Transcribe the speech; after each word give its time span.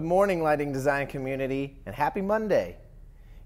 Good 0.00 0.06
morning, 0.06 0.42
lighting 0.42 0.72
design 0.72 1.08
community, 1.08 1.76
and 1.84 1.94
happy 1.94 2.22
Monday. 2.22 2.78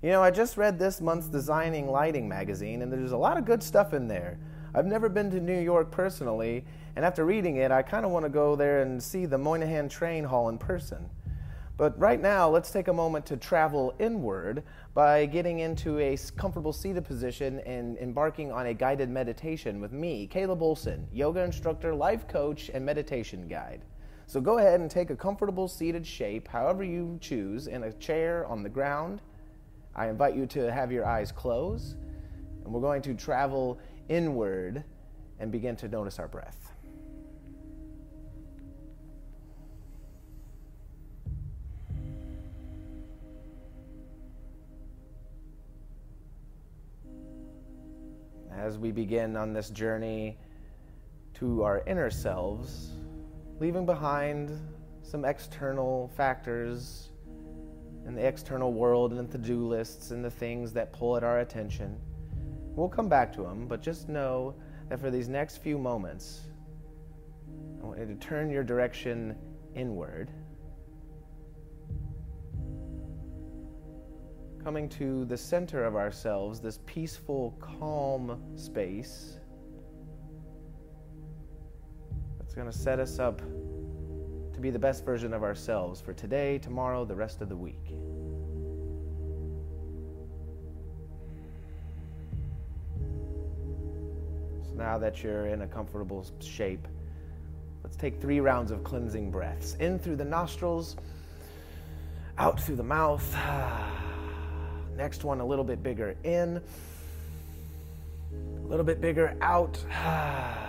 You 0.03 0.11
know, 0.11 0.23
I 0.23 0.31
just 0.31 0.57
read 0.57 0.79
this 0.79 1.01
month's 1.01 1.27
Designing 1.27 1.89
Lighting 1.89 2.29
magazine, 2.29 2.83
and 2.83 2.93
there's 2.93 3.11
a 3.11 3.17
lot 3.17 3.37
of 3.37 3.45
good 3.45 3.61
stuff 3.61 3.93
in 3.93 4.07
there. 4.07 4.39
I've 4.73 4.87
never 4.87 5.09
been 5.09 5.33
to 5.33 5.41
New 5.41 5.59
York 5.59 5.91
personally, 5.91 6.65
and 6.95 7.05
after 7.05 7.25
reading 7.25 7.57
it, 7.57 7.73
I 7.73 7.83
kind 7.83 8.05
of 8.05 8.13
want 8.13 8.25
to 8.25 8.29
go 8.29 8.55
there 8.55 8.83
and 8.83 9.03
see 9.03 9.27
the 9.27 9.37
Moynihan 9.37 9.89
Train 9.89 10.23
Hall 10.23 10.49
in 10.49 10.57
person. 10.57 11.11
But 11.77 11.99
right 11.99 12.23
now, 12.23 12.49
let's 12.49 12.71
take 12.71 12.87
a 12.87 12.93
moment 12.93 13.27
to 13.27 13.37
travel 13.37 13.93
inward 13.99 14.63
by 14.95 15.27
getting 15.27 15.59
into 15.59 15.99
a 15.99 16.17
comfortable 16.37 16.73
seated 16.73 17.05
position 17.05 17.59
and 17.67 17.99
embarking 17.99 18.53
on 18.53 18.67
a 18.67 18.75
guided 18.75 19.11
meditation 19.11 19.81
with 19.81 19.91
me, 19.91 20.29
Caleb 20.29 20.63
Olson, 20.63 21.09
yoga 21.13 21.41
instructor, 21.43 21.93
life 21.93 22.29
coach, 22.29 22.71
and 22.73 22.87
meditation 22.87 23.49
guide. 23.49 23.83
So 24.27 24.41
go 24.41 24.59
ahead 24.59 24.81
and 24.81 24.91
take 24.91 25.11
a 25.11 25.17
comfortable 25.17 25.69
seated 25.69 26.07
shape, 26.07 26.49
however 26.49 26.83
you 26.83 27.19
choose, 27.21 27.67
in 27.67 27.85
a 27.85 27.93
chair, 27.93 28.47
on 28.47 28.63
the 28.63 28.69
ground. 28.69 29.21
I 29.95 30.09
invite 30.09 30.35
you 30.35 30.47
to 30.47 30.73
have 30.73 30.91
your 30.91 31.07
eyes 31.07 31.31
closed, 31.31 31.97
and 32.65 32.73
we're 32.73 32.81
going 32.81 33.03
to 33.03 33.15
travel 33.15 33.79
inward 34.09 34.83
and 35.39 35.53
begin 35.53 35.77
to 35.77 35.89
notice 35.89 36.19
our 36.19 36.29
breath. 36.29 36.75
as 48.65 48.79
we 48.79 48.91
begin 48.91 49.37
on 49.37 49.53
this 49.53 49.69
journey 49.69 50.39
to 51.35 51.63
our 51.63 51.83
inner 51.87 52.09
selves, 52.09 52.93
leaving 53.61 53.87
behind 53.87 54.51
some 55.03 55.25
external 55.25 56.11
factors 56.17 57.11
in 58.07 58.15
the 58.15 58.27
external 58.27 58.73
world 58.73 59.13
and 59.13 59.29
the 59.31 59.39
to 59.39 59.45
do 59.45 59.67
lists 59.67 60.11
and 60.11 60.25
the 60.25 60.31
things 60.31 60.73
that 60.73 60.93
pull 60.93 61.17
at 61.17 61.25
our 61.25 61.41
attention. 61.41 61.97
We'll 62.77 62.89
come 62.89 63.09
back 63.09 63.33
to 63.35 63.43
them, 63.43 63.67
but 63.67 63.81
just 63.81 64.09
know 64.09 64.55
that 64.89 65.01
for 65.01 65.11
these 65.11 65.29
next 65.29 65.59
few 65.59 65.79
moments, 65.79 66.43
I 67.83 67.87
want 67.87 67.99
you 67.99 68.07
to 68.07 68.15
turn 68.17 68.51
your 68.51 68.65
direction 68.65 69.37
inward. 69.75 70.31
coming 74.65 74.89
to 74.89 75.27
the 75.27 75.37
center 75.37 75.85
of 75.85 75.95
ourselves, 75.95 76.59
this 76.59 76.79
peaceful, 76.87 77.55
calm 77.61 78.43
space 78.57 79.39
that's 82.55 82.63
going 82.63 82.73
to 82.73 82.79
set 82.79 83.01
us 83.01 83.19
up 83.19 83.41
to 84.53 84.61
be 84.61 84.71
the 84.71 84.79
best 84.79 85.05
version 85.05 85.33
of 85.33 85.43
ourselves 85.43 86.01
for 86.01 86.13
today, 86.13 86.57
tomorrow, 86.59 87.05
the 87.05 87.15
rest 87.15 87.41
of 87.41 87.49
the 87.49 87.57
week. 87.57 87.89
So 94.69 94.75
now 94.77 94.99
that 94.99 95.25
you're 95.25 95.47
in 95.47 95.63
a 95.63 95.67
comfortable 95.67 96.25
shape, 96.41 96.87
let's 97.83 97.97
take 97.97 98.21
three 98.21 98.39
rounds 98.39 98.71
of 98.71 98.85
cleansing 98.85 99.33
breaths 99.33 99.75
in 99.81 99.99
through 99.99 100.17
the 100.17 100.25
nostrils, 100.25 100.95
out 102.39 102.61
through 102.61 102.77
the 102.77 102.85
mouth. 102.85 103.37
Next 104.97 105.25
one, 105.25 105.41
a 105.41 105.47
little 105.47 105.65
bit 105.65 105.83
bigger 105.83 106.15
in, 106.23 106.63
a 108.33 108.67
little 108.67 108.87
bit 108.87 109.01
bigger 109.01 109.37
out. 109.41 109.77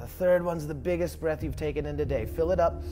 The 0.00 0.06
third 0.06 0.42
one's 0.42 0.66
the 0.66 0.74
biggest 0.74 1.20
breath 1.20 1.44
you've 1.44 1.56
taken 1.56 1.84
in 1.84 1.98
today. 1.98 2.24
Fill 2.24 2.52
it 2.52 2.58
up. 2.58 2.82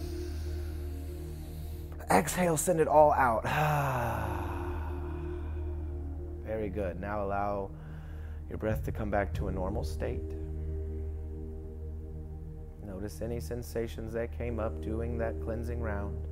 Exhale, 2.10 2.58
send 2.58 2.80
it 2.80 2.88
all 2.88 3.14
out. 3.14 3.44
Very 6.46 6.68
good. 6.68 7.00
Now 7.00 7.24
allow 7.24 7.70
your 8.50 8.58
breath 8.58 8.84
to 8.84 8.92
come 8.92 9.10
back 9.10 9.32
to 9.34 9.48
a 9.48 9.52
normal 9.52 9.84
state. 9.84 10.20
Notice 12.84 13.22
any 13.22 13.40
sensations 13.40 14.12
that 14.12 14.36
came 14.36 14.60
up 14.60 14.82
doing 14.82 15.16
that 15.18 15.40
cleansing 15.42 15.80
round. 15.80 16.26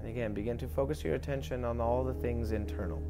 And 0.00 0.08
again, 0.08 0.32
begin 0.32 0.56
to 0.58 0.68
focus 0.68 1.04
your 1.04 1.14
attention 1.14 1.64
on 1.64 1.80
all 1.80 2.04
the 2.04 2.14
things 2.14 2.52
internal. 2.52 3.02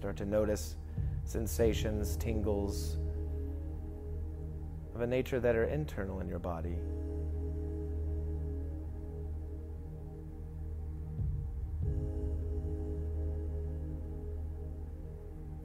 Start 0.00 0.16
to 0.16 0.24
notice 0.24 0.76
sensations, 1.24 2.16
tingles, 2.16 2.96
of 4.94 5.02
a 5.02 5.06
nature 5.06 5.38
that 5.38 5.54
are 5.54 5.64
internal 5.64 6.20
in 6.20 6.26
your 6.26 6.38
body. 6.38 6.74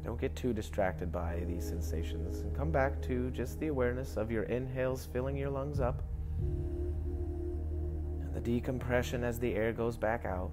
Don't 0.03 0.19
get 0.19 0.35
too 0.35 0.51
distracted 0.51 1.13
by 1.13 1.41
these 1.47 1.65
sensations 1.65 2.41
and 2.41 2.53
come 2.53 2.71
back 2.71 3.01
to 3.03 3.31
just 3.31 3.57
the 3.61 3.67
awareness 3.67 4.17
of 4.17 4.29
your 4.29 4.43
inhales 4.43 5.07
filling 5.13 5.37
your 5.37 5.49
lungs 5.49 5.79
up 5.79 6.03
and 6.41 8.35
the 8.35 8.41
decompression 8.41 9.23
as 9.23 9.39
the 9.39 9.55
air 9.55 9.71
goes 9.71 9.95
back 9.95 10.25
out. 10.25 10.51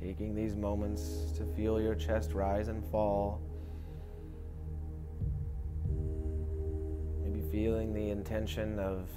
Taking 0.00 0.34
these 0.34 0.54
moments 0.54 1.32
to 1.36 1.44
feel 1.56 1.80
your 1.80 1.94
chest 1.94 2.32
rise 2.32 2.68
and 2.68 2.84
fall. 2.90 3.40
Maybe 7.22 7.42
feeling 7.50 7.92
the 7.92 8.10
intention 8.10 8.78
of 8.78 9.08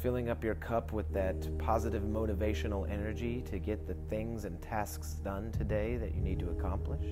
filling 0.00 0.28
up 0.28 0.44
your 0.44 0.54
cup 0.54 0.92
with 0.92 1.12
that 1.12 1.58
positive 1.58 2.02
motivational 2.02 2.88
energy 2.90 3.42
to 3.50 3.58
get 3.58 3.86
the 3.86 3.94
things 4.08 4.44
and 4.44 4.60
tasks 4.62 5.14
done 5.24 5.50
today 5.52 5.96
that 5.96 6.14
you 6.14 6.20
need 6.20 6.38
to 6.38 6.50
accomplish. 6.50 7.04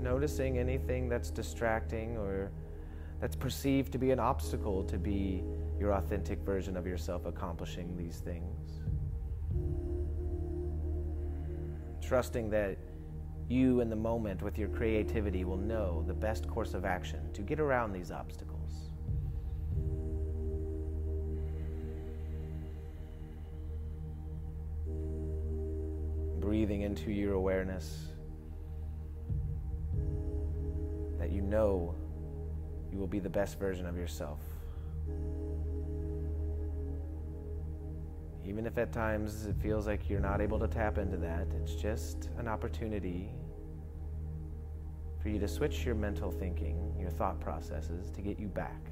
Noticing 0.00 0.58
anything 0.58 1.08
that's 1.08 1.30
distracting 1.30 2.16
or 2.16 2.50
that's 3.20 3.36
perceived 3.36 3.92
to 3.92 3.98
be 3.98 4.10
an 4.10 4.20
obstacle 4.20 4.84
to 4.84 4.98
be 4.98 5.42
your 5.78 5.92
authentic 5.92 6.40
version 6.40 6.76
of 6.76 6.86
yourself 6.86 7.26
accomplishing 7.26 7.96
these 7.96 8.18
things. 8.18 8.80
Trusting 12.00 12.50
that 12.50 12.78
you 13.48 13.80
in 13.80 13.88
the 13.88 13.96
moment 13.96 14.42
with 14.42 14.58
your 14.58 14.68
creativity 14.68 15.44
will 15.44 15.56
know 15.56 16.04
the 16.06 16.14
best 16.14 16.48
course 16.48 16.74
of 16.74 16.84
action 16.84 17.32
to 17.32 17.42
get 17.42 17.58
around 17.60 17.92
these 17.92 18.10
obstacles. 18.10 18.90
Breathing 26.40 26.82
into 26.82 27.10
your 27.10 27.34
awareness 27.34 28.06
that 31.18 31.30
you 31.30 31.42
know 31.42 31.94
you 32.92 32.98
will 32.98 33.06
be 33.06 33.18
the 33.18 33.28
best 33.28 33.58
version 33.58 33.86
of 33.86 33.96
yourself. 33.96 34.40
Even 38.44 38.66
if 38.66 38.78
at 38.78 38.92
times 38.92 39.46
it 39.46 39.56
feels 39.56 39.86
like 39.86 40.08
you're 40.08 40.20
not 40.20 40.40
able 40.40 40.58
to 40.58 40.68
tap 40.68 40.98
into 40.98 41.16
that, 41.18 41.46
it's 41.60 41.74
just 41.74 42.30
an 42.38 42.48
opportunity 42.48 43.30
for 45.22 45.28
you 45.28 45.38
to 45.38 45.48
switch 45.48 45.84
your 45.84 45.94
mental 45.94 46.30
thinking, 46.30 46.94
your 46.98 47.10
thought 47.10 47.40
processes, 47.40 48.10
to 48.10 48.22
get 48.22 48.38
you 48.38 48.48
back 48.48 48.90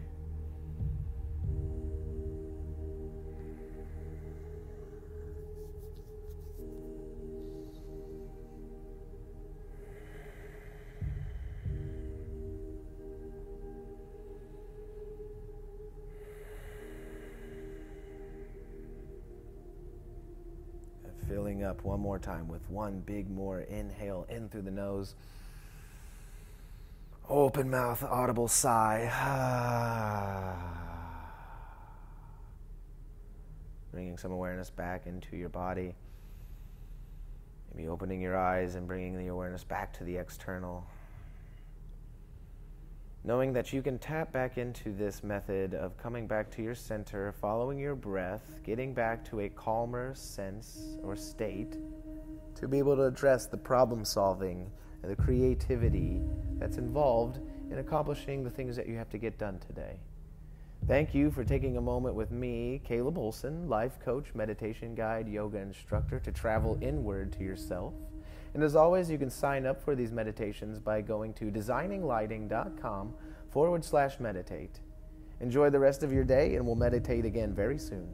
Filling 21.29 21.65
up 21.65 21.85
one 21.85 22.01
more 22.01 22.19
time 22.19 22.49
with 22.49 22.69
one 22.71 23.01
big 23.01 23.31
more 23.31 23.61
inhale 23.61 24.27
in 24.29 24.49
through 24.49 24.63
the 24.63 24.71
nose. 24.71 25.15
Open 27.29 27.69
mouth, 27.69 28.05
audible 28.05 28.47
sigh. 28.47 29.11
Bringing 33.91 34.17
some 34.17 34.31
awareness 34.31 34.71
back 34.71 35.07
into 35.07 35.37
your 35.37 35.49
body. 35.49 35.97
Maybe 37.75 37.89
opening 37.89 38.21
your 38.21 38.37
eyes 38.37 38.77
and 38.77 38.87
bringing 38.87 39.19
the 39.19 39.27
awareness 39.27 39.65
back 39.65 39.93
to 39.99 40.05
the 40.05 40.17
external. 40.17 40.87
Knowing 43.27 43.53
that 43.53 43.73
you 43.73 43.83
can 43.83 43.99
tap 43.99 44.33
back 44.33 44.57
into 44.57 44.93
this 44.93 45.25
method 45.25 45.75
of 45.75 45.97
coming 45.97 46.29
back 46.29 46.49
to 46.49 46.63
your 46.63 46.77
center, 46.77 47.35
following 47.41 47.77
your 47.77 47.97
breath, 47.97 48.61
getting 48.65 48.95
back 48.95 49.25
to 49.29 49.41
a 49.41 49.49
calmer 49.49 50.15
sense 50.15 50.97
or 51.03 51.17
state 51.17 51.77
to 52.55 52.69
be 52.69 52.79
able 52.79 52.95
to 52.95 53.03
address 53.03 53.47
the 53.47 53.57
problem 53.57 54.05
solving 54.05 54.71
and 55.03 55.11
the 55.11 55.17
creativity 55.17 56.21
that's 56.57 56.77
involved 56.77 57.41
in 57.73 57.79
accomplishing 57.79 58.45
the 58.45 58.51
things 58.51 58.77
that 58.77 58.89
you 58.89 58.95
have 58.95 59.11
to 59.11 59.19
get 59.19 59.37
done 59.39 59.59
today. 59.59 59.99
Thank 60.87 61.13
you 61.13 61.33
for 61.33 61.43
taking 61.43 61.79
a 61.79 61.81
moment 61.81 62.15
with 62.15 62.31
me, 62.31 62.81
Caleb 62.85 63.19
Olson, 63.19 63.69
life 63.69 63.99
coach, 63.99 64.27
meditation 64.37 64.95
guide, 64.95 65.27
yoga 65.27 65.59
instructor, 65.59 66.21
to 66.21 66.31
travel 66.31 66.79
inward 66.81 67.33
to 67.33 67.43
yourself. 67.43 67.93
And 68.57 68.65
as 68.65 68.75
always, 68.75 69.11
you 69.11 69.19
can 69.19 69.29
sign 69.29 69.67
up 69.67 69.83
for 69.83 69.95
these 69.95 70.13
meditations 70.13 70.79
by 70.79 71.03
going 71.03 71.35
to 71.35 71.51
designinglighting.com 71.51 73.13
forward 73.51 73.85
slash 73.85 74.19
meditate. 74.19 74.81
Enjoy 75.43 75.69
the 75.69 75.79
rest 75.79 76.03
of 76.03 76.11
your 76.11 76.25
day, 76.25 76.55
and 76.55 76.65
we'll 76.65 76.75
meditate 76.75 77.27
again 77.27 77.53
very 77.53 77.79
soon. 77.79 78.09